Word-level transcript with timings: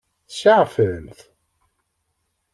Tceɛfemt? 0.29 1.19